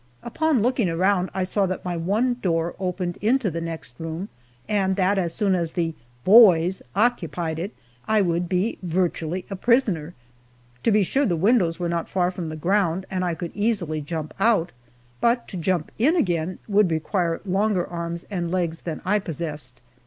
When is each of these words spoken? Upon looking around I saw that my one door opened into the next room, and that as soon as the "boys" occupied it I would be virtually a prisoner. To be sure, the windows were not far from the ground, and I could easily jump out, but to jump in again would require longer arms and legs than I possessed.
Upon 0.23 0.63
looking 0.63 0.89
around 0.89 1.29
I 1.31 1.43
saw 1.43 1.67
that 1.67 1.85
my 1.85 1.95
one 1.95 2.37
door 2.41 2.73
opened 2.79 3.17
into 3.21 3.51
the 3.51 3.61
next 3.61 3.93
room, 3.99 4.29
and 4.67 4.95
that 4.95 5.19
as 5.19 5.31
soon 5.31 5.53
as 5.53 5.73
the 5.73 5.93
"boys" 6.23 6.81
occupied 6.95 7.59
it 7.59 7.71
I 8.07 8.19
would 8.19 8.49
be 8.49 8.79
virtually 8.81 9.45
a 9.51 9.55
prisoner. 9.55 10.15
To 10.81 10.91
be 10.91 11.03
sure, 11.03 11.27
the 11.27 11.35
windows 11.35 11.79
were 11.79 11.87
not 11.87 12.09
far 12.09 12.31
from 12.31 12.49
the 12.49 12.55
ground, 12.55 13.05
and 13.11 13.23
I 13.23 13.35
could 13.35 13.51
easily 13.53 14.01
jump 14.01 14.33
out, 14.39 14.71
but 15.19 15.47
to 15.49 15.55
jump 15.57 15.91
in 15.99 16.15
again 16.15 16.57
would 16.67 16.89
require 16.89 17.39
longer 17.45 17.85
arms 17.87 18.25
and 18.31 18.49
legs 18.49 18.81
than 18.81 19.03
I 19.05 19.19
possessed. 19.19 19.81